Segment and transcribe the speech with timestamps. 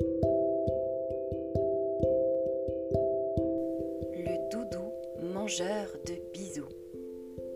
[0.00, 0.06] Le
[4.50, 4.90] doudou
[5.22, 6.66] mangeur de bisous.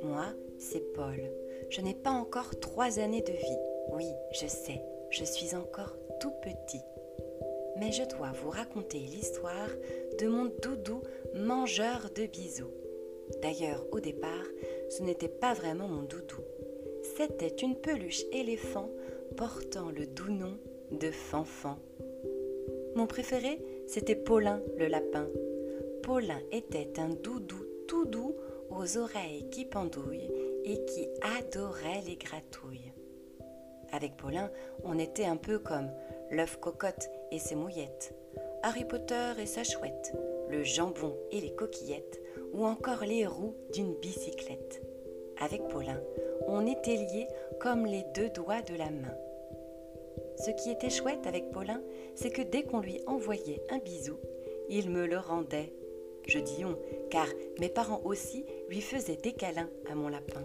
[0.02, 1.20] Moi, c'est Paul.
[1.68, 3.58] Je n'ai pas encore trois années de vie.
[3.92, 4.80] Oui, je sais,
[5.10, 6.82] je suis encore tout petit.
[7.76, 9.70] Mais je dois vous raconter l'histoire
[10.20, 11.02] de mon doudou
[11.34, 12.70] mangeur de bisous.
[13.42, 14.46] D'ailleurs, au départ,
[14.90, 16.44] ce n'était pas vraiment mon doudou.
[17.16, 18.92] C'était une peluche éléphant
[19.36, 20.56] portant le doux nom
[20.92, 21.80] de Fanfan.
[22.98, 25.28] Mon préféré, c'était Paulin le lapin.
[26.02, 28.34] Paulin était un doudou tout doux
[28.70, 30.32] aux oreilles qui pendouillent
[30.64, 31.06] et qui
[31.38, 32.92] adorait les gratouilles.
[33.92, 34.50] Avec Paulin,
[34.82, 35.92] on était un peu comme
[36.32, 38.16] l'œuf cocotte et ses mouillettes,
[38.64, 40.12] Harry Potter et sa chouette,
[40.50, 42.20] le jambon et les coquillettes,
[42.52, 44.82] ou encore les roues d'une bicyclette.
[45.40, 46.00] Avec Paulin,
[46.48, 47.28] on était liés
[47.60, 49.14] comme les deux doigts de la main.
[50.40, 51.82] Ce qui était chouette avec Paulin,
[52.14, 54.18] c'est que dès qu'on lui envoyait un bisou,
[54.68, 55.72] il me le rendait.
[56.26, 56.78] Je dis on,
[57.10, 57.26] car
[57.58, 60.44] mes parents aussi lui faisaient des câlins à mon lapin.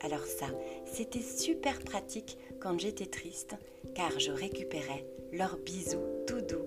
[0.00, 0.46] Alors ça,
[0.84, 3.54] c'était super pratique quand j'étais triste,
[3.94, 6.66] car je récupérais leurs bisous tout doux.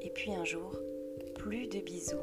[0.00, 0.78] Et puis un jour,
[1.34, 2.16] plus de bisous.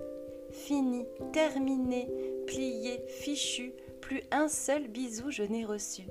[0.52, 2.08] Fini, terminé,
[2.48, 6.04] plié, fichu, plus un seul bisou je n'ai reçu.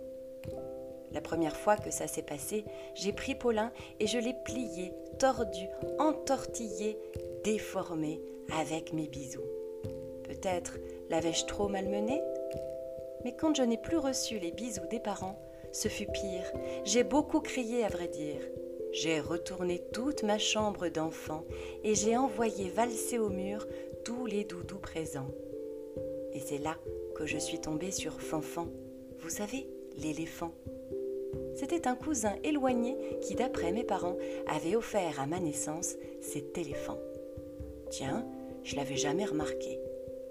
[1.13, 2.65] La première fois que ça s'est passé,
[2.95, 5.67] j'ai pris Paulin et je l'ai plié, tordu,
[5.99, 6.99] entortillé,
[7.45, 8.21] déformé
[8.59, 9.45] avec mes bisous.
[10.25, 12.21] Peut-être l'avais-je trop malmené?
[13.25, 15.41] Mais quand je n'ai plus reçu les bisous des parents,
[15.73, 16.53] ce fut pire.
[16.85, 18.41] J'ai beaucoup crié à vrai dire.
[18.93, 21.45] J'ai retourné toute ma chambre d'enfant
[21.85, 23.67] et j'ai envoyé valser au mur
[24.05, 25.31] tous les doudous présents.
[26.33, 26.77] Et c'est là
[27.15, 28.69] que je suis tombée sur Fanfan.
[29.19, 30.53] Vous savez, l'éléphant.
[31.55, 36.99] C'était un cousin éloigné qui, d'après mes parents, avait offert à ma naissance cet éléphant.
[37.91, 38.27] Tiens,
[38.65, 39.81] je l'avais jamais remarqué.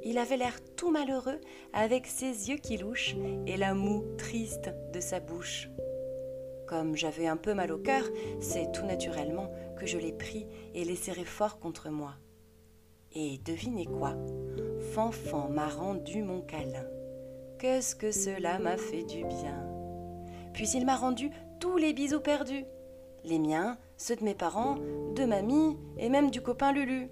[0.04, 1.39] Il avait l'air tout malheureux
[1.73, 5.70] avec ses yeux qui louchent et la moue triste de sa bouche.
[6.67, 8.04] Comme j'avais un peu mal au cœur,
[8.39, 12.14] c'est tout naturellement que je l'ai pris et l'ai serré fort contre moi.
[13.16, 14.16] Et devinez quoi
[14.93, 16.86] Fanfan m'a rendu mon câlin.
[17.58, 19.77] Qu'est-ce que cela m'a fait du bien
[20.58, 21.30] Puis il m'a rendu
[21.60, 22.66] tous les bisous perdus.
[23.23, 24.80] Les miens, ceux de mes parents,
[25.16, 27.10] de mamie et même du copain Lulu.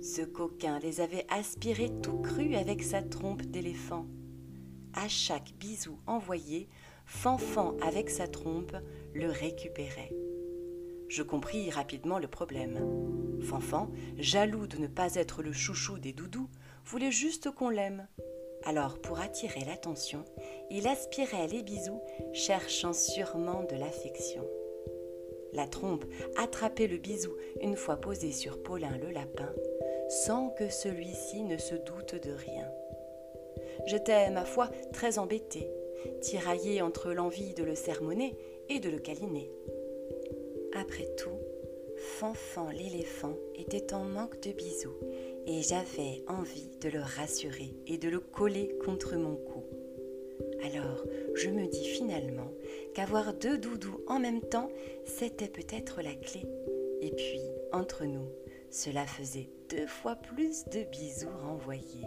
[0.00, 4.06] Ce coquin les avait aspirés tout crus avec sa trompe d'éléphant.
[4.94, 6.68] À chaque bisou envoyé,
[7.04, 8.76] Fanfan avec sa trompe
[9.12, 10.12] le récupérait.
[11.08, 12.78] Je compris rapidement le problème.
[13.40, 16.48] Fanfan, jaloux de ne pas être le chouchou des doudous,
[16.84, 18.06] voulait juste qu'on l'aime.
[18.64, 20.24] Alors, pour attirer l'attention,
[20.74, 22.00] il aspirait les bisous,
[22.32, 24.42] cherchant sûrement de l'affection.
[25.52, 26.06] La trompe
[26.36, 29.52] attrapait le bisou une fois posé sur Paulin le lapin,
[30.08, 32.66] sans que celui-ci ne se doute de rien.
[33.84, 35.68] J'étais, ma foi, très embêtée,
[36.22, 38.34] tiraillée entre l'envie de le sermonner
[38.70, 39.50] et de le câliner.
[40.74, 41.38] Après tout,
[41.98, 44.96] Fanfan l'éléphant était en manque de bisous
[45.46, 49.64] et j'avais envie de le rassurer et de le coller contre mon cou.
[50.64, 52.52] Alors je me dis finalement
[52.94, 54.70] qu'avoir deux doudous en même temps,
[55.04, 56.42] c'était peut-être la clé.
[57.00, 57.40] Et puis,
[57.72, 58.28] entre nous,
[58.70, 62.06] cela faisait deux fois plus de bisous renvoyés.